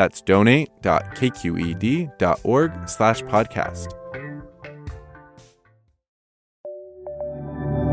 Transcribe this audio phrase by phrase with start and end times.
[0.00, 3.92] That's donate.kqed.org slash podcast.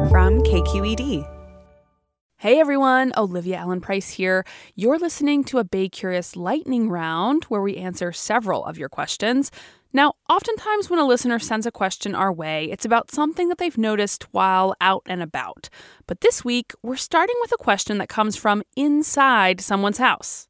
[0.10, 1.30] From KQED.
[2.38, 4.46] Hey everyone, Olivia Allen Price here.
[4.74, 9.52] You're listening to a Bay Curious lightning round where we answer several of your questions.
[9.92, 13.78] Now, oftentimes when a listener sends a question our way, it's about something that they've
[13.78, 15.68] noticed while out and about.
[16.06, 20.48] But this week, we're starting with a question that comes from inside someone's house.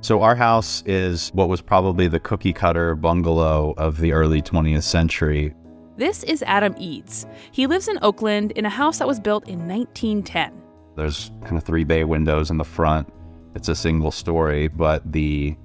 [0.00, 4.84] So, our house is what was probably the cookie cutter bungalow of the early 20th
[4.84, 5.54] century.
[5.96, 7.26] This is Adam Eads.
[7.50, 10.52] He lives in Oakland in a house that was built in 1910.
[10.94, 13.12] There's kind of three bay windows in the front.
[13.56, 15.56] It's a single story, but the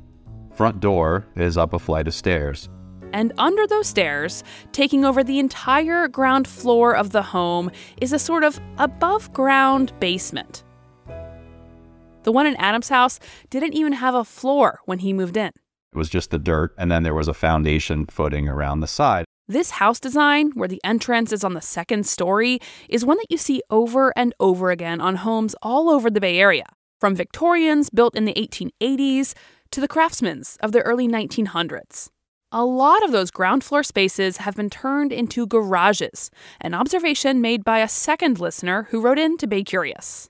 [0.55, 2.69] front door is up a flight of stairs.
[3.13, 7.69] And under those stairs, taking over the entire ground floor of the home,
[8.01, 10.63] is a sort of above ground basement.
[12.23, 15.51] The one in Adam's house didn't even have a floor when he moved in.
[15.93, 19.25] It was just the dirt, and then there was a foundation footing around the side.
[19.47, 23.37] This house design, where the entrance is on the second story, is one that you
[23.37, 26.65] see over and over again on homes all over the Bay Area,
[26.99, 29.33] from Victorians built in the 1880s
[29.71, 32.09] to the craftsmen's of the early 1900s.
[32.53, 37.63] A lot of those ground floor spaces have been turned into garages, an observation made
[37.63, 40.29] by a second listener who wrote in to Bay Curious.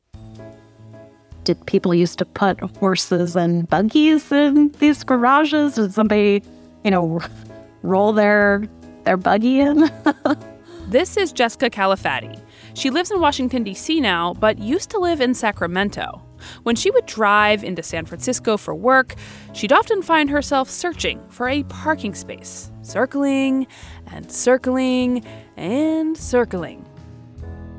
[1.43, 5.75] Did people used to put horses and buggies in these garages?
[5.75, 6.41] Did somebody,
[6.83, 7.19] you know,
[7.81, 8.63] roll their
[9.03, 9.91] their buggy in?
[10.87, 12.41] this is Jessica Calafati.
[12.75, 13.99] She lives in Washington D.C.
[13.99, 16.21] now, but used to live in Sacramento.
[16.63, 19.15] When she would drive into San Francisco for work,
[19.53, 23.67] she'd often find herself searching for a parking space, circling
[24.07, 25.23] and circling
[25.57, 26.87] and circling.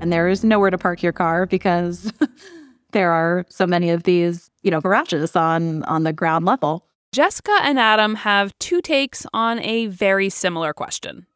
[0.00, 2.12] And there is nowhere to park your car because
[2.94, 6.86] there are so many of these, you know, garages on on the ground level.
[7.12, 11.26] Jessica and Adam have two takes on a very similar question.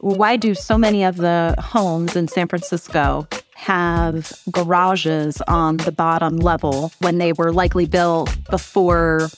[0.00, 6.38] Why do so many of the homes in San Francisco have garages on the bottom
[6.38, 9.28] level when they were likely built before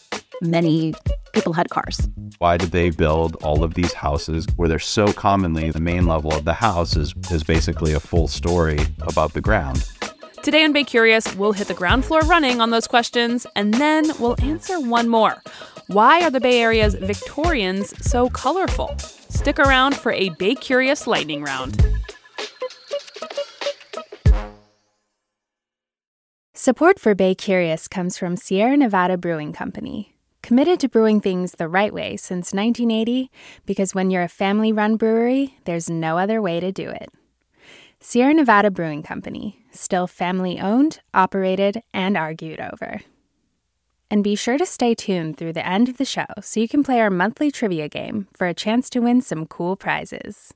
[0.40, 0.94] many
[1.32, 2.08] people had cars?
[2.38, 6.34] Why did they build all of these houses where they're so commonly the main level
[6.34, 9.86] of the house is, is basically a full story above the ground?
[10.42, 14.10] Today on Bay Curious, we'll hit the ground floor running on those questions, and then
[14.18, 15.42] we'll answer one more.
[15.88, 18.96] Why are the Bay Area's Victorians so colorful?
[18.98, 21.84] Stick around for a Bay Curious lightning round.
[26.54, 31.68] Support for Bay Curious comes from Sierra Nevada Brewing Company, committed to brewing things the
[31.68, 33.30] right way since 1980,
[33.66, 37.10] because when you're a family run brewery, there's no other way to do it.
[38.00, 43.00] Sierra Nevada Brewing Company, still family owned, operated, and argued over.
[44.08, 46.84] And be sure to stay tuned through the end of the show so you can
[46.84, 50.54] play our monthly trivia game for a chance to win some cool prizes.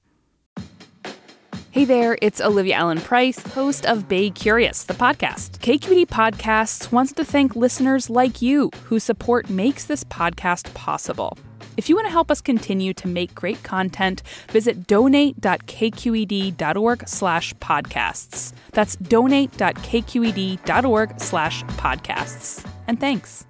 [1.72, 5.58] Hey there, it's Olivia Allen Price, host of Bay Curious, the podcast.
[5.58, 11.36] KQED Podcasts wants to thank listeners like you whose support makes this podcast possible.
[11.76, 18.52] If you want to help us continue to make great content, visit donate.kqed.org slash podcasts.
[18.72, 22.66] That's donate.kqed.org slash podcasts.
[22.86, 23.46] And thanks.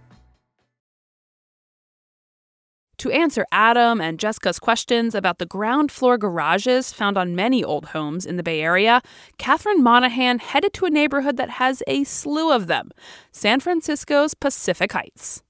[3.03, 7.87] To answer Adam and Jessica's questions about the ground floor garages found on many old
[7.87, 9.03] homes in the Bay Area,
[9.39, 12.93] Katherine Monahan headed to a neighborhood that has a slew of them
[13.33, 15.43] San Francisco's Pacific Heights.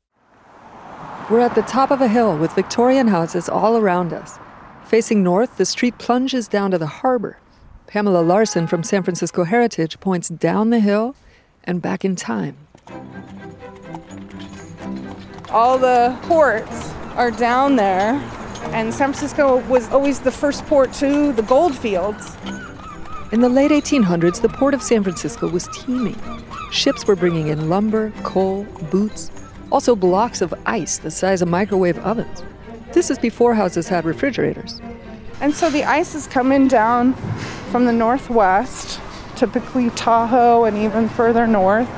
[1.32, 4.38] We're at the top of a hill with Victorian houses all around us.
[4.84, 7.38] Facing north, the street plunges down to the harbor.
[7.87, 11.17] Pamela Larson from San Francisco Heritage points down the hill
[11.64, 12.58] and back in time.
[15.49, 18.12] All the ports are down there,
[18.75, 22.37] and San Francisco was always the first port to the gold fields.
[23.32, 26.20] In the late 1800s, the port of San Francisco was teeming.
[26.70, 29.31] Ships were bringing in lumber, coal, boots,
[29.72, 32.42] also, blocks of ice the size of microwave ovens.
[32.92, 34.82] This is before houses had refrigerators.
[35.40, 37.14] And so the ice is coming down
[37.70, 39.00] from the northwest,
[39.34, 41.88] typically Tahoe and even further north.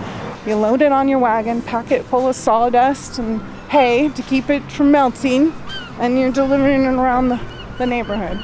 [0.47, 4.51] You load it on your wagon, pack it full of sawdust and hay to keep
[4.51, 5.53] it from melting.
[5.99, 7.41] and you're delivering it around the,
[7.79, 8.43] the neighborhood.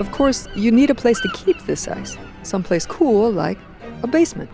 [0.00, 3.58] Of course, you need a place to keep this ice, someplace cool like
[4.02, 4.50] a basement.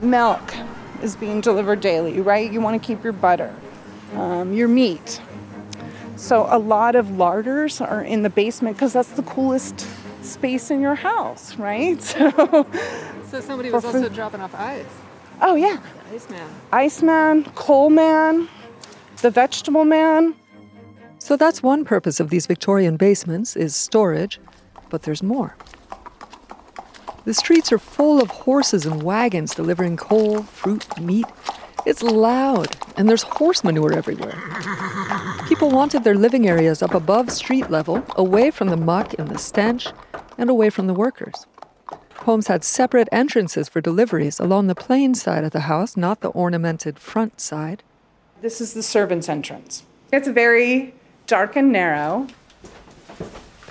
[0.00, 0.42] Milk
[1.04, 2.50] is being delivered daily, right?
[2.50, 3.54] You want to keep your butter,
[4.14, 5.20] um, your meat.
[6.16, 9.86] So a lot of larders are in the basement because that's the coolest
[10.22, 12.00] space in your house, right?
[13.34, 14.84] So, so somebody was also dropping off ice.
[15.40, 15.80] Oh yeah,
[16.12, 16.48] Iceman.
[16.72, 18.48] Iceman, coal man,
[19.22, 20.36] the vegetable man.
[21.18, 24.38] So that's one purpose of these Victorian basements is storage,
[24.88, 25.56] but there's more.
[27.24, 31.24] The streets are full of horses and wagons delivering coal, fruit, meat.
[31.86, 34.38] It's loud, and there's horse manure everywhere.
[35.48, 39.38] People wanted their living areas up above street level, away from the muck and the
[39.38, 39.88] stench,
[40.36, 41.46] and away from the workers.
[42.16, 46.28] Homes had separate entrances for deliveries along the plain side of the house, not the
[46.28, 47.82] ornamented front side.
[48.42, 49.84] This is the servants' entrance.
[50.12, 50.94] It's very
[51.26, 52.26] dark and narrow.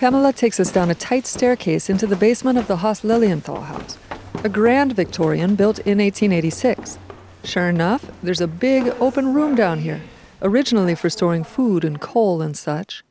[0.04, 3.98] Pamela takes us down a tight staircase into the basement of the Haas Lilienthal house,
[4.44, 7.00] a grand Victorian built in 1886.
[7.46, 10.02] Sure enough, there's a big open room down here,
[10.42, 13.02] originally for storing food and coal and such.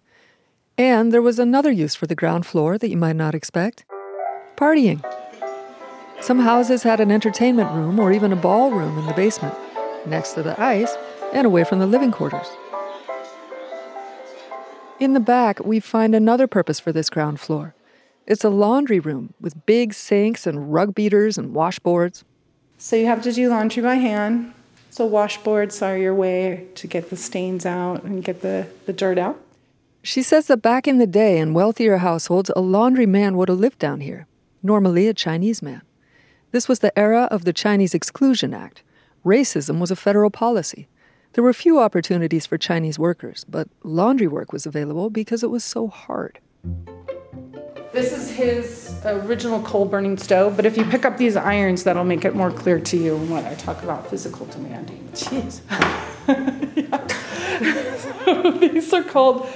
[0.77, 3.87] And there was another use for the ground floor that you might not expect
[4.55, 5.03] partying.
[6.21, 9.55] Some houses had an entertainment room or even a ballroom in the basement,
[10.05, 10.95] next to the ice
[11.33, 12.49] and away from the living quarters.
[15.03, 17.75] In the back, we find another purpose for this ground floor.
[18.25, 22.23] It's a laundry room with big sinks and rug beaters and washboards.
[22.79, 24.55] So you have to do laundry by hand.
[24.91, 29.19] So washboards are your way to get the stains out and get the, the dirt
[29.19, 29.41] out.
[30.05, 33.59] She says that back in the day, in wealthier households, a laundry man would have
[33.59, 34.29] lived down here,
[34.63, 35.83] normally a Chinese man.
[36.53, 38.85] This was the era of the Chinese Exclusion Act.
[39.27, 40.87] Racism was a federal policy.
[41.35, 45.65] There were few opportunities for Chinese workers, but laundry work was available because it was
[45.65, 46.39] so hard.
[47.93, 52.05] This is his original coal burning stove, but if you pick up these irons, that'll
[52.05, 55.09] make it more clear to you when I talk about physical demanding.
[55.13, 55.61] Jeez.
[58.61, 59.49] these are called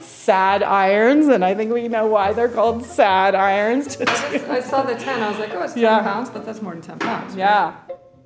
[0.00, 3.96] sad irons, and I think we know why they're called sad irons.
[4.00, 6.00] I saw the 10, I was like, oh, it's 10 Yeah.
[6.02, 7.36] pounds, but that's more than 10 pounds.
[7.36, 7.74] yeah.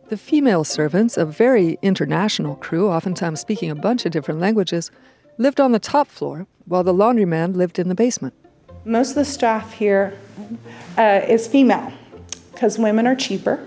[0.08, 4.93] The female servants, a very international crew, oftentimes speaking a bunch of different languages,
[5.37, 8.32] lived on the top floor, while the laundryman lived in the basement.
[8.85, 10.17] Most of the staff here
[10.97, 11.93] uh, is female
[12.53, 13.67] because women are cheaper,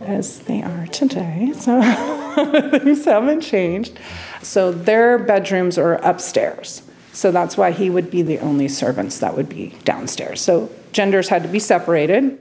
[0.00, 1.52] as they are today.
[1.54, 1.82] So
[2.70, 3.98] things haven't changed.
[4.40, 6.80] So their bedrooms are upstairs.
[7.12, 10.40] So that's why he would be the only servants that would be downstairs.
[10.40, 12.38] So genders had to be separated.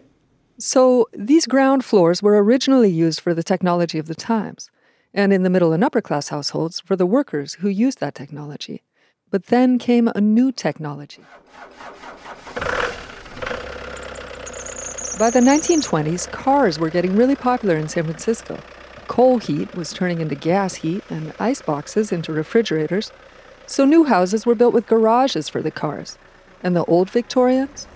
[0.62, 4.70] So these ground floors were originally used for the technology of the times,
[5.14, 8.84] and in the middle and upper class households for the workers who used that technology.
[9.32, 11.24] But then came a new technology.
[15.18, 18.60] By the 1920s, cars were getting really popular in San Francisco.
[19.08, 23.14] Coal heat was turning into gas heat and ice boxes into refrigerators.
[23.66, 26.18] So new houses were built with garages for the cars.
[26.62, 27.88] And the old Victorians?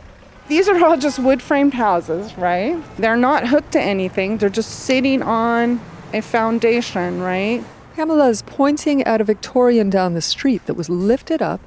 [0.48, 2.82] These are all just wood framed houses, right?
[2.98, 5.80] They're not hooked to anything, they're just sitting on
[6.14, 7.64] a foundation, right?
[7.96, 11.62] Pamela is pointing at a Victorian down the street that was lifted up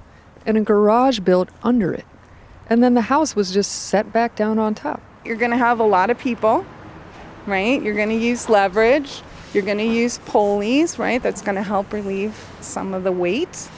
[0.44, 2.04] and a garage built under it.
[2.68, 5.00] And then the house was just set back down on top.
[5.24, 6.66] You're going to have a lot of people,
[7.46, 7.80] right?
[7.82, 9.22] You're going to use leverage.
[9.54, 11.22] You're going to use pulleys, right?
[11.22, 13.68] That's going to help relieve some of the weight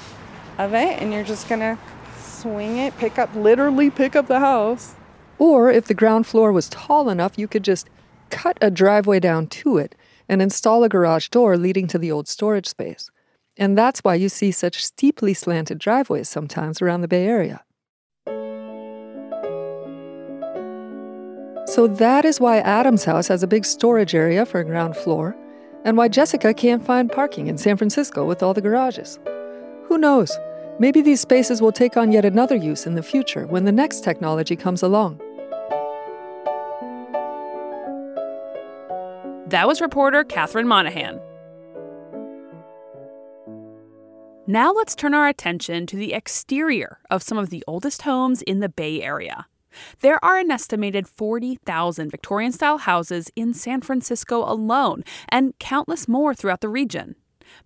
[0.57, 1.01] of it.
[1.01, 1.79] And you're just going to
[2.39, 4.95] swing it, pick up, literally pick up the house.
[5.39, 7.89] Or if the ground floor was tall enough, you could just
[8.31, 9.95] cut a driveway down to it
[10.29, 13.11] and install a garage door leading to the old storage space.
[13.57, 17.65] And that's why you see such steeply slanted driveways sometimes around the Bay Area.
[21.67, 25.37] So that is why Adam's house has a big storage area for a ground floor,
[25.85, 29.19] and why Jessica can't find parking in San Francisco with all the garages.
[29.85, 30.37] Who knows?
[30.81, 34.05] Maybe these spaces will take on yet another use in the future when the next
[34.05, 35.21] technology comes along.
[39.49, 41.21] That was reporter Katherine Monahan.
[44.47, 48.61] Now let's turn our attention to the exterior of some of the oldest homes in
[48.61, 49.47] the Bay Area.
[50.01, 56.35] There are an estimated 40,000 Victorian style houses in San Francisco alone, and countless more
[56.35, 57.17] throughout the region.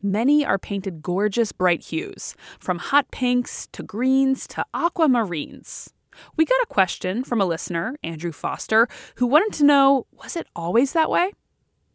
[0.03, 5.91] Many are painted gorgeous bright hues, from hot pinks to greens to aquamarines.
[6.37, 10.47] We got a question from a listener, Andrew Foster, who wanted to know was it
[10.55, 11.33] always that way?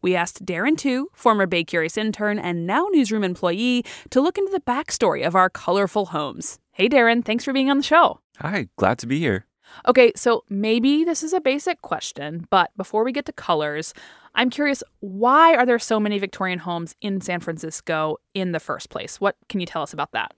[0.01, 4.51] We asked Darren Tu, former Bay Curious intern and now newsroom employee, to look into
[4.51, 6.59] the backstory of our colorful homes.
[6.71, 8.19] Hey, Darren, thanks for being on the show.
[8.39, 9.46] Hi, glad to be here.
[9.85, 13.93] Okay, so maybe this is a basic question, but before we get to colors,
[14.35, 18.89] I'm curious why are there so many Victorian homes in San Francisco in the first
[18.89, 19.19] place?
[19.19, 20.33] What can you tell us about that?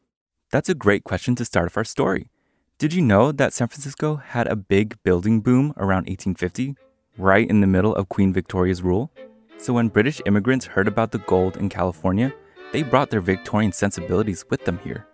[0.51, 2.29] That's a great question to start off our story.
[2.77, 6.75] Did you know that San Francisco had a big building boom around 1850,
[7.17, 9.11] right in the middle of Queen Victoria's rule?
[9.57, 12.33] So when British immigrants heard about the gold in California,
[12.71, 15.08] they brought their Victorian sensibilities with them here.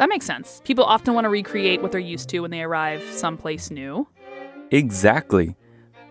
[0.00, 0.62] That makes sense.
[0.64, 4.08] People often want to recreate what they're used to when they arrive someplace new.
[4.70, 5.56] Exactly.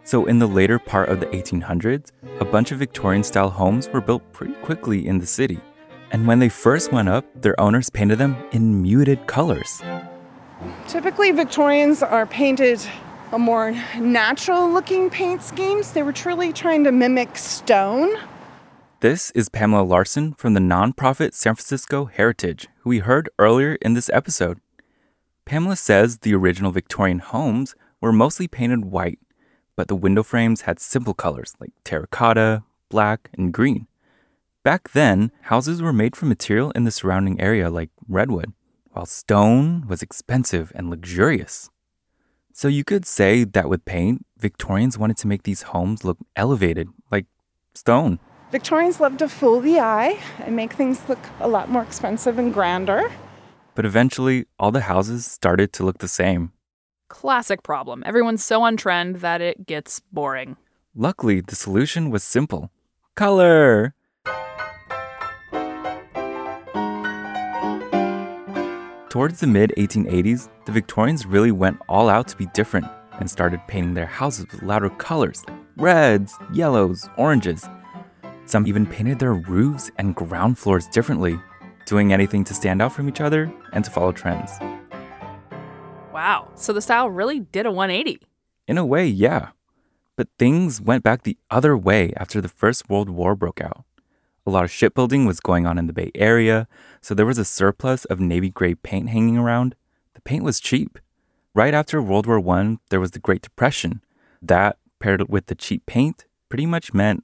[0.04, 4.00] So, in the later part of the 1800s, a bunch of Victorian style homes were
[4.00, 5.60] built pretty quickly in the city.
[6.12, 9.82] And when they first went up, their owners painted them in muted colors.
[10.88, 12.80] Typically, Victorians are painted
[13.32, 15.94] a more natural looking paint schemes.
[15.94, 18.16] They were truly trying to mimic stone.
[19.02, 23.94] This is Pamela Larson from the nonprofit San Francisco Heritage, who we heard earlier in
[23.94, 24.60] this episode.
[25.46, 29.18] Pamela says the original Victorian homes were mostly painted white,
[29.78, 33.88] but the window frames had simple colors like terracotta, black, and green.
[34.64, 38.52] Back then, houses were made from material in the surrounding area like redwood,
[38.92, 41.70] while stone was expensive and luxurious.
[42.52, 46.90] So you could say that with paint, Victorians wanted to make these homes look elevated,
[47.10, 47.28] like
[47.74, 48.20] stone.
[48.52, 52.52] Victorians love to fool the eye and make things look a lot more expensive and
[52.52, 53.12] grander.
[53.76, 56.52] But eventually, all the houses started to look the same.
[57.10, 58.02] Classic problem.
[58.08, 60.58] Everyone's so on trend that it gets boring.
[60.96, 62.72] Luckily, the solution was simple
[63.14, 63.94] color.
[69.10, 72.88] Towards the mid 1880s, the Victorians really went all out to be different
[73.20, 77.68] and started painting their houses with louder colors like reds, yellows, oranges.
[78.50, 81.40] Some even painted their roofs and ground floors differently,
[81.86, 84.50] doing anything to stand out from each other and to follow trends.
[86.12, 88.26] Wow, so the style really did a 180.
[88.68, 89.50] In a way, yeah.
[90.16, 93.86] But things went back the other way after the First World War broke out.
[94.48, 96.68] A lot of shipbuilding was going on in the Bay Area,
[97.02, 99.76] so there was a surplus of navy gray paint hanging around.
[100.16, 100.98] The paint was cheap.
[101.54, 104.02] Right after World War I, there was the Great Depression.
[104.42, 107.24] That, paired with the cheap paint, pretty much meant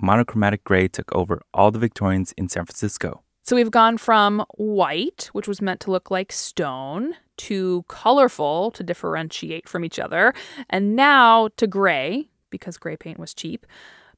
[0.00, 3.22] monochromatic gray took over all the Victorians in San Francisco.
[3.42, 8.82] So we've gone from white, which was meant to look like stone, to colorful to
[8.82, 10.34] differentiate from each other,
[10.68, 13.66] and now to gray, because gray paint was cheap.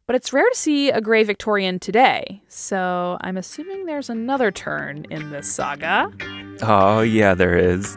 [0.07, 5.07] But it's rare to see a gray Victorian today, so I'm assuming there's another turn
[5.11, 6.11] in this saga.
[6.63, 7.97] Oh, yeah, there is.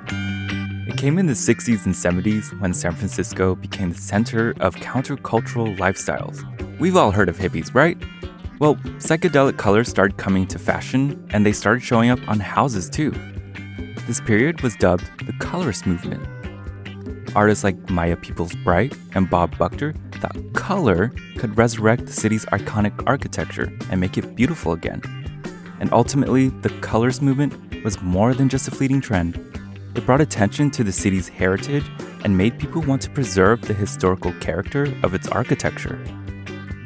[0.86, 5.75] It came in the 60s and 70s when San Francisco became the center of countercultural
[5.80, 6.44] lifestyles.
[6.84, 7.98] We've all heard of hippies, right?
[8.60, 13.12] Well, psychedelic colors started coming to fashion and they started showing up on houses too.
[14.06, 16.28] This period was dubbed the colorist movement.
[17.38, 23.02] Artists like Maya Peoples Bright and Bob Buckter thought color could resurrect the city's iconic
[23.08, 25.02] architecture and make it beautiful again.
[25.80, 29.36] And ultimately, the colorist movement was more than just a fleeting trend.
[29.96, 31.86] It brought attention to the city's heritage
[32.25, 35.98] and made people want to preserve the historical character of its architecture.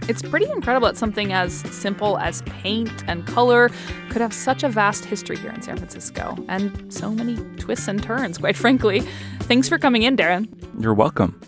[0.09, 3.69] It's pretty incredible that something as simple as paint and color
[4.09, 8.01] could have such a vast history here in San Francisco and so many twists and
[8.01, 9.01] turns, quite frankly.
[9.41, 10.47] Thanks for coming in, Darren.
[10.79, 11.39] You're welcome.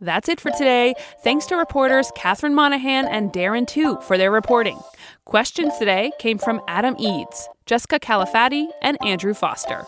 [0.00, 0.94] That's it for today.
[1.24, 4.78] Thanks to reporters Katherine Monahan and Darren Tu for their reporting.
[5.24, 9.84] Questions today came from Adam Eads, Jessica Califatti, and Andrew Foster.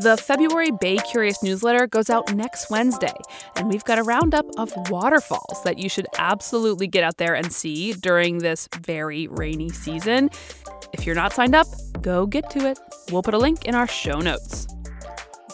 [0.00, 3.14] The February Bay Curious newsletter goes out next Wednesday,
[3.54, 7.52] and we've got a roundup of waterfalls that you should absolutely get out there and
[7.52, 10.30] see during this very rainy season.
[10.92, 11.68] If you're not signed up,
[12.02, 12.78] go get to it.
[13.12, 14.66] We'll put a link in our show notes.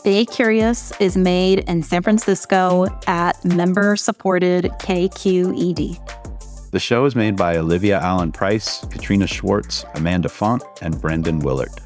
[0.04, 5.98] Bay Curious is made in San Francisco at member supported KQED.
[6.70, 11.78] The show is made by Olivia Allen Price, Katrina Schwartz, Amanda Font, and Brendan Willard.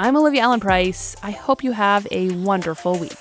[0.00, 1.14] I'm Olivia Allen Price.
[1.22, 3.12] I hope you have a wonderful week.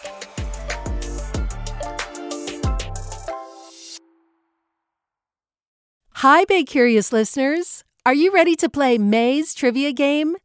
[6.14, 7.84] Hi, Bay Curious listeners.
[8.06, 10.38] Are you ready to play May's trivia game?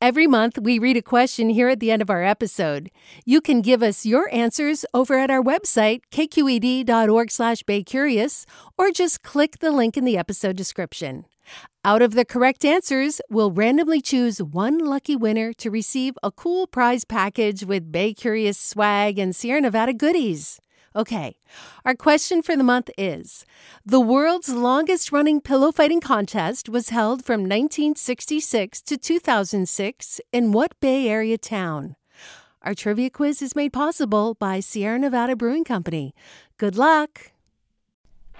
[0.00, 2.90] Every month, we read a question here at the end of our episode.
[3.26, 8.46] You can give us your answers over at our website, kqed.org slash baycurious,
[8.78, 11.26] or just click the link in the episode description.
[11.84, 16.66] Out of the correct answers, we'll randomly choose one lucky winner to receive a cool
[16.66, 20.60] prize package with Bay Curious swag and Sierra Nevada goodies.
[20.96, 21.36] Okay,
[21.84, 23.44] our question for the month is
[23.84, 30.78] The world's longest running pillow fighting contest was held from 1966 to 2006 in what
[30.80, 31.96] Bay Area town?
[32.62, 36.14] Our trivia quiz is made possible by Sierra Nevada Brewing Company.
[36.56, 37.33] Good luck!